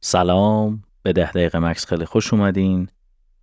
[0.00, 2.88] سلام به ده دقیقه مکس خیلی خوش اومدین.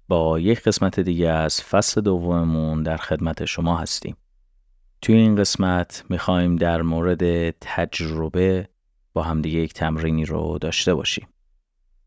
[0.07, 4.17] با یک قسمت دیگه از فصل دوممون در خدمت شما هستیم.
[5.01, 8.70] توی این قسمت می‌خوایم در مورد تجربه
[9.13, 11.27] با همدیگه یک تمرینی رو داشته باشیم.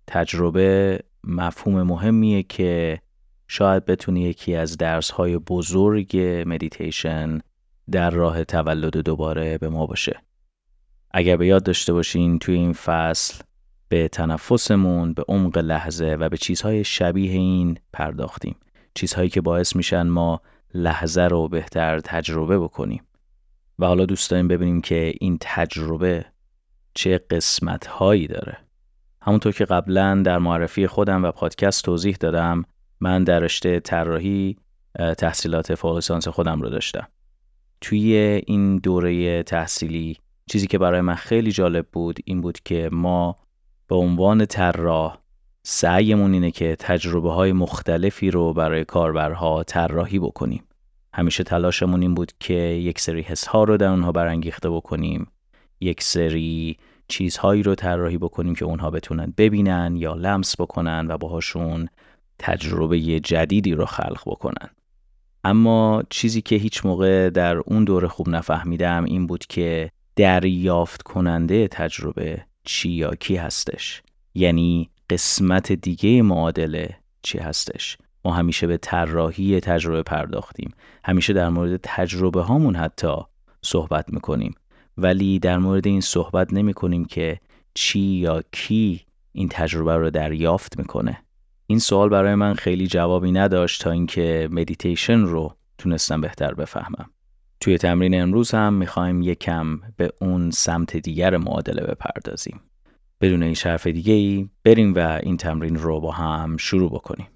[0.06, 3.00] تجربه مفهوم مهمیه که
[3.48, 6.16] شاید بتونی یکی از درسهای بزرگ
[6.46, 7.38] مدیتیشن
[7.90, 10.20] در راه تولد دوباره به ما باشه.
[11.10, 13.42] اگر به یاد داشته باشین توی این فصل
[13.88, 18.56] به تنفسمون، به عمق لحظه و به چیزهای شبیه این پرداختیم.
[18.94, 20.40] چیزهایی که باعث میشن ما
[20.74, 23.02] لحظه رو بهتر تجربه بکنیم.
[23.78, 26.24] و حالا دوست داریم ببینیم که این تجربه
[26.94, 28.58] چه قسمت هایی داره.
[29.22, 32.64] همونطور که قبلا در معرفی خودم و پادکست توضیح دادم
[33.00, 34.56] من در رشته طراحی
[35.18, 37.08] تحصیلات فوق خودم رو داشتم.
[37.80, 40.16] توی این دوره تحصیلی
[40.50, 43.38] چیزی که برای من خیلی جالب بود این بود که ما
[43.88, 45.18] به عنوان طراح
[45.62, 50.64] سعیمون اینه که تجربه های مختلفی رو برای کاربرها طراحی بکنیم.
[51.12, 55.26] همیشه تلاشمون این بود که یک سری حس ها رو در اونها برانگیخته بکنیم.
[55.80, 56.76] یک سری
[57.08, 61.88] چیزهایی رو طراحی بکنیم که اونها بتونن ببینن یا لمس بکنن و باهاشون
[62.38, 64.70] تجربه جدیدی رو خلق بکنن.
[65.44, 71.68] اما چیزی که هیچ موقع در اون دور خوب نفهمیدم این بود که دریافت کننده
[71.68, 74.02] تجربه چی یا کی هستش.
[74.34, 77.98] یعنی قسمت دیگه معادله چی هستش.
[78.24, 80.74] ما همیشه به طراحی تجربه پرداختیم.
[81.04, 83.16] همیشه در مورد تجربه هامون حتی
[83.62, 84.54] صحبت می‌کنیم.
[84.98, 87.40] ولی در مورد این صحبت نمی کنیم که
[87.74, 89.00] چی یا کی
[89.32, 91.22] این تجربه رو دریافت می‌کنه.
[91.66, 97.10] این سوال برای من خیلی جوابی نداشت تا اینکه مدیتیشن رو تونستم بهتر بفهمم.
[97.60, 102.60] توی تمرین امروز هم می‌خوایم یکم به اون سمت دیگر معادله بپردازیم.
[103.20, 107.28] بدون این شرف دیگه ای بریم و این تمرین رو با هم شروع بکنیم.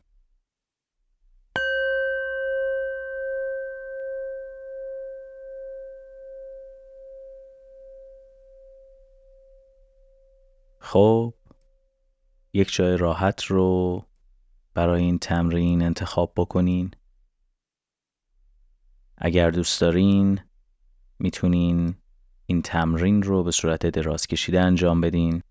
[10.78, 11.34] خب
[12.52, 14.04] یک جای راحت رو
[14.74, 16.90] برای این تمرین انتخاب بکنین
[19.22, 20.40] اگر دوست دارین
[21.18, 21.94] می‌تونین
[22.46, 25.42] این تمرین رو به صورت دراز کشیده انجام بدین.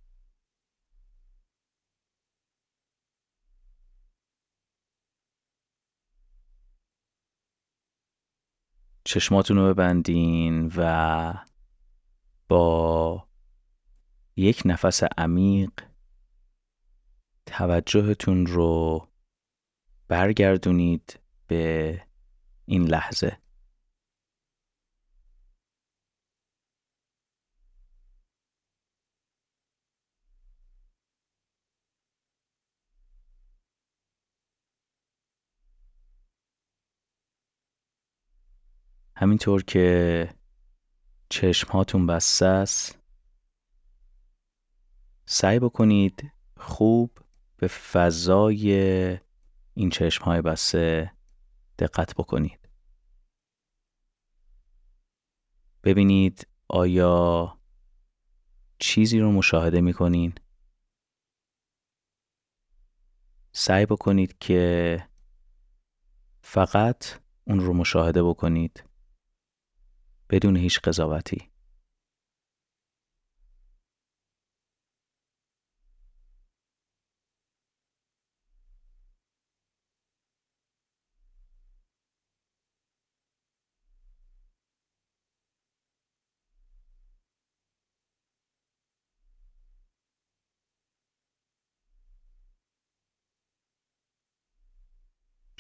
[9.04, 11.34] چشماتون رو ببندین و
[12.48, 13.28] با
[14.36, 15.72] یک نفس عمیق
[17.46, 19.08] توجهتون رو
[20.08, 22.04] برگردونید به
[22.66, 23.38] این لحظه.
[39.22, 40.30] همینطور که
[41.30, 43.00] چشم هاتون بسته است
[45.26, 47.20] سعی بکنید خوب
[47.58, 48.72] به فضای
[49.74, 51.12] این چشم های بسته
[51.80, 52.70] دقت بکنید
[55.84, 57.58] ببینید آیا
[58.80, 60.34] چیزی رو مشاهده می کنین؟
[63.52, 64.98] سعی بکنید که
[66.42, 67.06] فقط
[67.44, 68.89] اون رو مشاهده بکنید
[70.30, 71.50] بدون هیچ قضاوتی.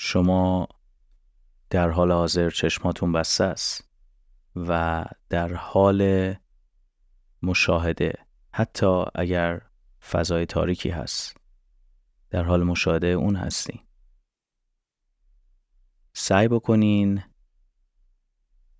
[0.01, 0.67] شما
[1.69, 3.88] در حال حاضر چشماتون بسته است.
[4.67, 6.33] و در حال
[7.41, 8.13] مشاهده
[8.53, 9.61] حتی اگر
[10.09, 11.37] فضای تاریکی هست.
[12.29, 13.79] در حال مشاهده اون هستین
[16.13, 17.23] سعی بکنین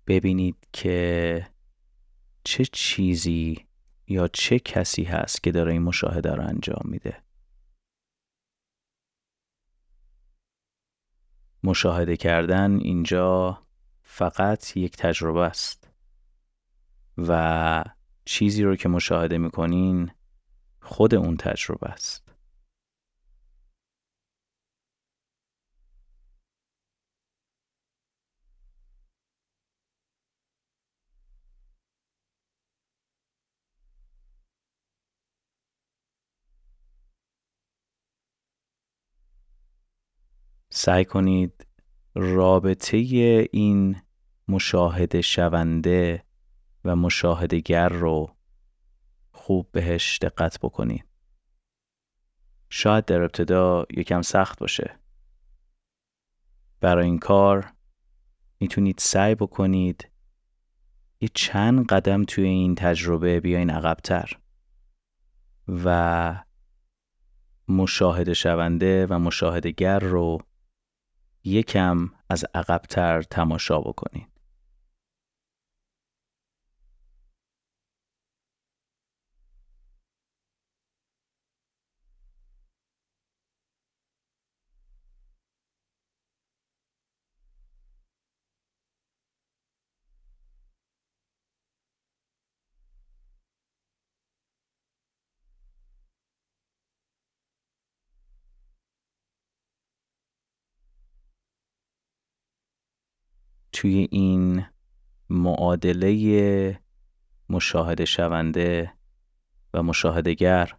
[0.06, 1.46] ببینید که
[2.44, 3.66] چه چیزی
[4.06, 7.22] یا چه کسی هست که داره این مشاهده رو انجام میده.
[11.62, 13.58] مشاهده کردن اینجا
[14.12, 15.90] فقط یک تجربه است.
[17.18, 17.84] و
[18.24, 20.10] چیزی رو که مشاهده می‌کنین
[20.82, 22.34] خود اون تجربه است.
[40.72, 41.66] سعی کنید
[42.14, 42.96] رابطه
[43.52, 44.02] این
[44.48, 46.24] مشاهده شونده
[46.84, 48.36] و مشاهدگر رو
[49.32, 51.04] خوب بهش دقت بکنید.
[52.70, 54.98] شاید در ابتدا یکم سخت باشه.
[56.80, 57.72] برای این کار
[58.60, 60.08] می‌تونید سعی بکنید
[61.20, 64.38] یه چند قدم توی این تجربه بیاین عقبتر
[65.68, 66.44] و
[67.68, 70.38] مشاهده شونده و مشاهدگر رو
[71.44, 74.29] یکم از عقبتر تماشا بکنید.
[103.80, 104.66] توی این
[105.30, 106.80] معادله
[107.48, 108.92] مشاهده شونده
[109.74, 110.78] و مشاهدگر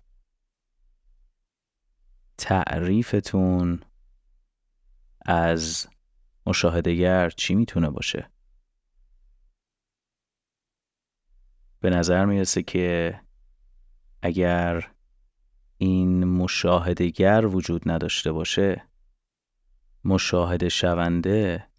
[2.37, 3.79] تعریفتون
[5.25, 5.87] از
[6.45, 8.31] مشاهدگر چی می‌تونه باشه؟
[11.79, 13.19] به نظر می‌رسه که
[14.21, 14.91] اگر
[15.77, 18.87] این مشاهدگر وجود نداشته باشه
[20.03, 21.70] مشاهده شونده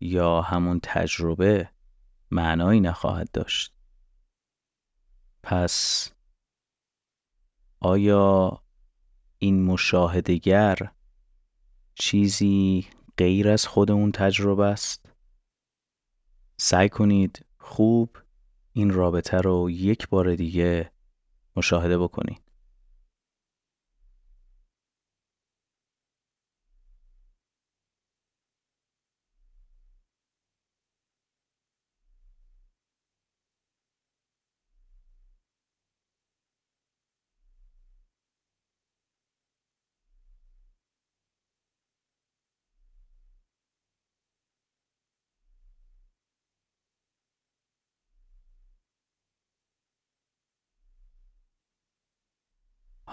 [0.00, 1.70] یا همون تجربه
[2.30, 3.74] معنایی نخواهد داشت.
[5.42, 6.10] پس
[7.80, 8.62] آیا
[9.38, 10.92] این مشاهدگر
[11.94, 12.86] چیزی
[13.16, 15.12] غیر از خود اون تجربه است؟
[16.56, 18.16] سعی کنید خوب
[18.72, 20.92] این رابطه رو یک بار دیگه
[21.56, 22.43] مشاهده بکنید.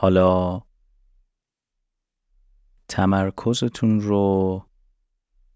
[0.01, 0.61] حالا
[2.87, 4.65] تمرکزتون رو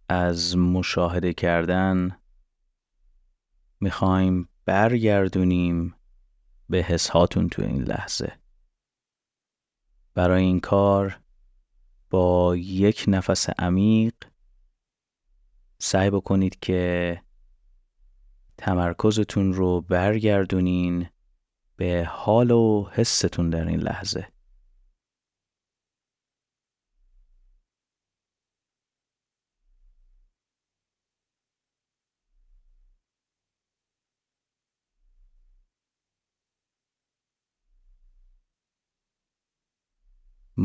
[0.09, 2.17] از مشاهده کردن
[3.79, 5.95] می‌خوایم برگردونیم
[6.69, 8.39] به حسهاتون تو این لحظه.
[10.13, 11.21] برای این کار
[12.09, 14.15] با یک نفس عمیق
[15.79, 17.21] سعی بکنید که
[18.57, 21.09] تمرکزتون رو برگردونین
[21.75, 24.34] به حال و حستون در این لحظه.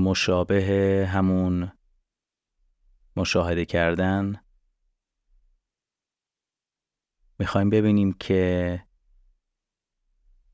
[0.01, 1.73] مشابه همون
[3.17, 4.41] مشاهده کردن.
[7.39, 8.85] می‌خوایم ببینیم که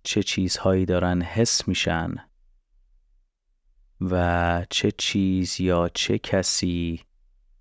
[0.02, 2.14] چه چیزهایی دارن حس میشن
[4.00, 7.04] و چه چیز یا چه کسی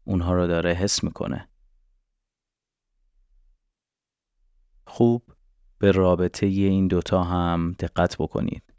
[0.04, 1.50] اونها رو داره حس می‌کنه.
[4.88, 5.34] خوب
[5.78, 8.75] به رابطه این دوتا هم دقت بکنید.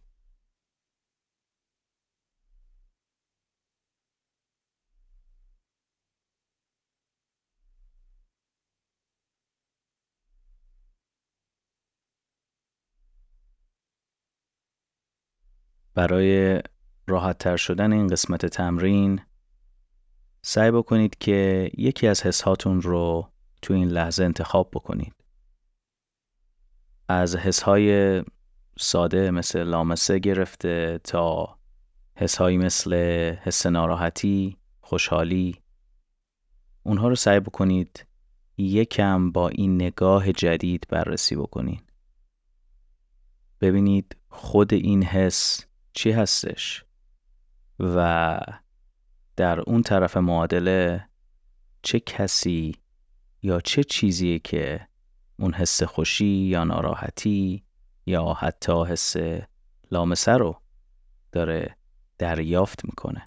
[15.97, 16.61] برای
[17.07, 19.21] راحت تر شدن این قسمت تمرین
[20.43, 23.31] سعی بکنید که یکی از حسهاتون رو
[23.62, 25.15] تو این لحظه انتخاب بکنید.
[27.09, 28.23] از حسهای
[28.79, 31.59] ساده مثل لامسه گرفته تا
[32.17, 32.95] حسهایی مثل
[33.43, 35.61] حس ناراحتی، خوشحالی
[36.83, 38.07] اونها رو سعی بکنید
[38.59, 41.93] یکم با این نگاه جدید بررسی بکنید.
[43.61, 45.65] ببینید خود این حس
[45.97, 46.85] چی هستش
[47.81, 48.38] و
[49.37, 51.09] در اون طرف معادله
[51.83, 52.76] چه کسی
[53.43, 54.88] یا چه چیزیه که
[55.38, 57.65] اون حس خوشی یا ناراحتی
[58.07, 59.17] یا حتی حس
[59.91, 60.61] لامسه رو
[61.33, 61.76] داره
[62.19, 63.25] دریافت می‌کنه؟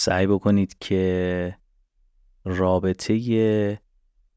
[0.00, 1.58] سعی بکنید که
[2.44, 3.14] رابطه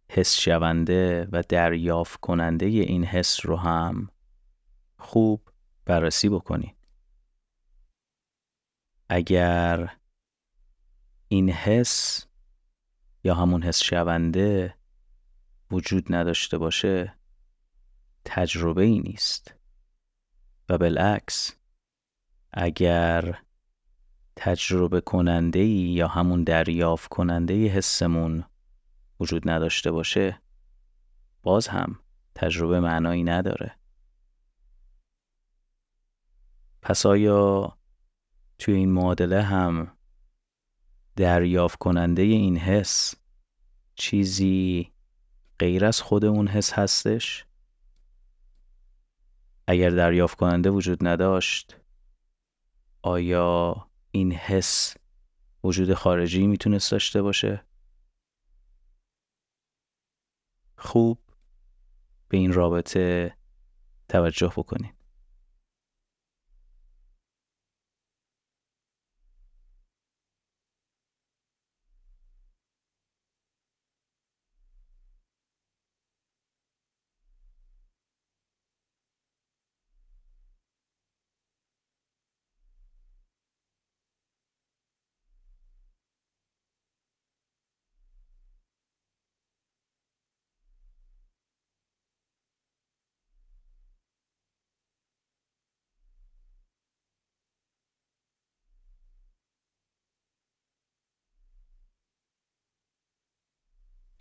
[0.09, 4.09] حس شونده و دریافت کننده این حس رو هم
[4.97, 5.49] خوب
[5.85, 6.75] بررسی بکنید.
[9.09, 9.97] اگر
[11.27, 12.25] این حس
[13.23, 14.75] یا همون حس شونده
[15.71, 17.13] وجود نداشته باشه
[18.25, 19.55] تجربه ای نیست
[20.69, 21.55] و بالعکس
[22.53, 23.41] اگر
[24.35, 28.43] تجربه کننده یا همون دریافت کننده حسمون
[29.19, 30.41] وجود نداشته باشه
[31.43, 31.99] باز هم
[32.35, 33.75] تجربه معنایی نداره
[36.81, 37.77] پس آیا
[38.59, 39.97] توی این معادله هم
[41.15, 43.15] دریافت کننده این حس
[43.95, 44.91] چیزی
[45.59, 47.45] غیر از خود اون حس هستش؟
[49.67, 51.77] اگر دریافت کننده وجود نداشت
[53.01, 54.95] آیا این حس
[55.63, 57.65] وجود خارجی می‌تونست داشته باشه؟
[60.77, 61.17] خوب
[62.29, 63.35] به این رابطه
[64.09, 65.00] توجه بکنید.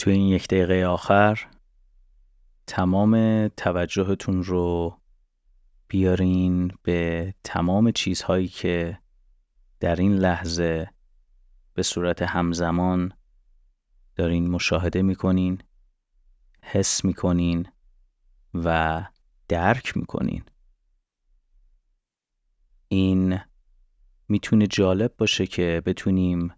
[0.01, 1.49] تو این یک دقیقه آخر
[2.67, 4.99] تمام توجهتون رو
[5.89, 8.99] بیارین به تمام چیزهایی که
[9.81, 10.91] در این لحظه
[11.75, 13.13] به صورت همزمان
[14.17, 15.63] دارین مشاهده می‌کنین
[16.63, 17.69] حس می‌کنین
[18.55, 19.05] و
[19.49, 20.45] درک می‌کنین.
[22.89, 23.41] این
[24.29, 26.53] می‌تونه جالب باشه که بتونیم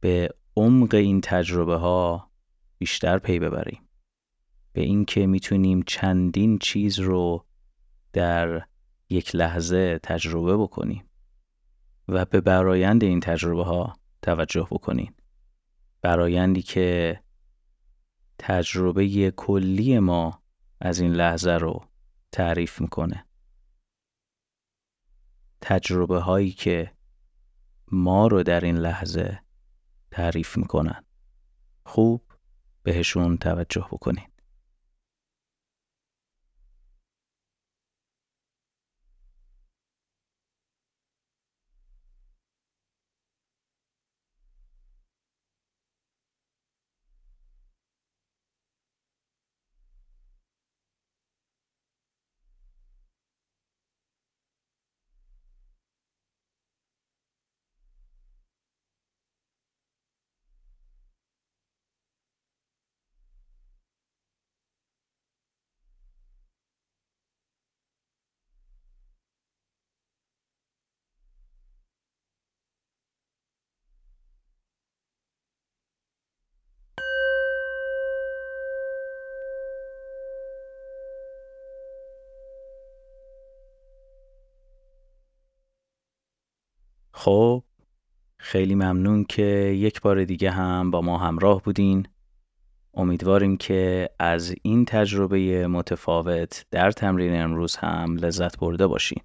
[0.00, 0.28] به
[0.60, 2.30] عمق این تجربه ها
[2.78, 3.88] بیشتر پی ببریم.
[4.72, 7.46] به اینکه می‌تونیم چندین چیز رو
[8.12, 8.66] در
[9.10, 11.04] یک لحظه تجربه بکنیم
[12.08, 15.14] و به برایند این تجربه ها توجه بکنیم.
[16.02, 17.20] برایندی که
[18.38, 20.42] تجربه کلی ما
[20.80, 21.84] از این لحظه رو
[22.32, 23.26] تعریف می‌کنه.
[25.60, 26.92] تجربه هایی که
[27.92, 29.40] ما رو در این لحظه
[30.10, 31.04] تعریف می‌کنن.
[31.84, 32.22] خوب
[32.82, 34.26] بهشون توجه بکنین.
[87.20, 87.62] خب
[88.38, 89.42] خیلی ممنون که
[89.76, 92.08] یک بار دیگه هم با ما همراه بودین.
[92.94, 99.22] امیدواریم که از این تجربه متفاوت در تمرین امروز هم لذت برده باشین.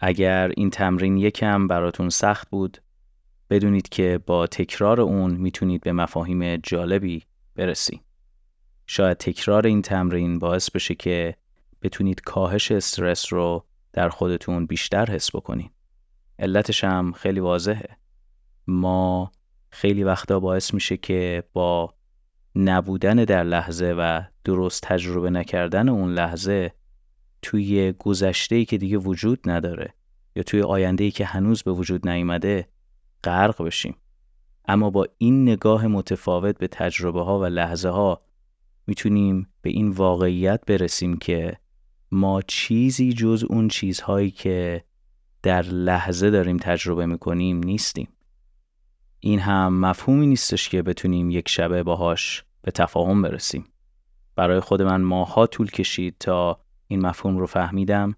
[0.00, 2.78] اگر این تمرین یکم براتون سخت بود
[3.50, 7.22] بدونید که با تکرار اون می‌تونید به مفاهیم جالبی
[7.54, 8.00] برسید
[8.86, 11.34] شاید تکرار این تمرین باعث بشه که
[11.82, 15.77] بتونید کاهش استرس رو در خودتون بیشتر حس بکنید
[16.38, 17.88] علتش هم خیلی واضحه.
[18.66, 19.32] ما
[19.70, 21.94] خیلی وقتا باعث میشه که با
[22.54, 26.72] نبودن در لحظه و درست تجربه نکردن اون لحظه
[27.42, 29.94] توی گذشته ای که دیگه وجود نداره
[30.36, 32.68] یا توی آینده ای که هنوز به وجود نیامده
[33.24, 33.96] غرق بشیم.
[34.68, 38.22] اما با این نگاه متفاوت به تجربه ها و لحظه ها
[38.86, 41.56] می‌تونیم به این واقعیت برسیم که
[42.10, 44.84] ما چیزی جز اون چیزهایی که
[45.42, 48.08] در لحظه داریم تجربه می‌کنیم نیستیم
[49.20, 53.64] این هم مفهومی نیستش که بتونیم یک شبه باهاش به تفاهم برسیم
[54.36, 58.14] برای خود من ماها طول کشید تا این مفهوم رو فهمیدم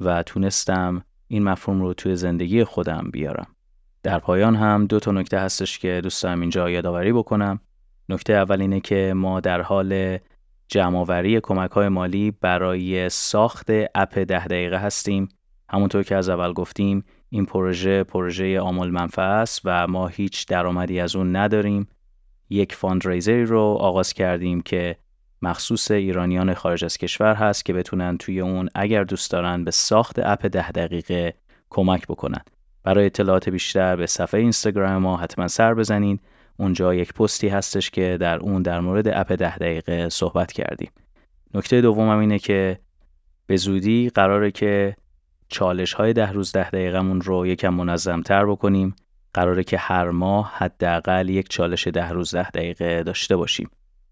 [0.00, 3.46] و تونستم این مفهوم رو توی زندگی خودم بیارم
[4.02, 7.60] در پایان هم دو تا نکته هستش که دوست دارم اینجا یادآوری بکنم.
[8.08, 10.18] نکته اول اینه که ما در حال
[10.68, 15.28] جمعآوری کمک های مالی برای ساخت اپ ده دقیقه هستیم.
[15.72, 21.00] همونطور که از اول گفتیم این پروژه پروژه آمول منفعه است و ما هیچ درآمدی
[21.00, 21.88] از اون نداریم.
[22.50, 24.96] یک فاندریزری رو آغاز کردیم که
[25.42, 30.18] مخصوص ایرانیان خارج از کشور هست که بتونن توی اون اگر دوست دارن به ساخت
[30.18, 31.34] اپ ده دقیقه
[31.70, 32.40] کمک بکنن.
[32.82, 36.20] برای اطلاعات بیشتر به صفحه اینستاگرام ما حتما سر بزنید.
[36.56, 40.90] اونجا یک پستی هستش که در اون در مورد اپ ده دقیقه صحبت کردیم.
[41.54, 42.78] نکته دومم اینه که
[43.46, 44.96] به زودی قراره که
[45.52, 48.96] چالش های ده روز ده دقیقهمون رو یکم منظم تر بکنیم.
[49.34, 53.70] قراره که هر ماه حداقل یک چالش ده روز ده دقیقه داشته باشیم.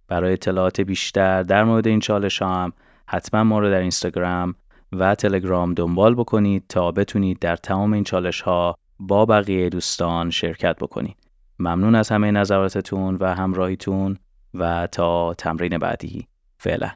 [0.08, 2.72] برای اطلاعات بیشتر در مورد این چالش ها هم
[3.06, 4.54] حتما ما رو در اینستاگرام
[4.92, 10.76] و تلگرام دنبال بکنید تا بتونید در تمام این چالش ها با بقیه دوستان شرکت
[10.76, 11.16] بکنید.
[11.58, 14.16] ممنون از همه نظراتتون و همراهیتون
[14.54, 16.28] و تا تمرین بعدی
[16.58, 16.90] فعلا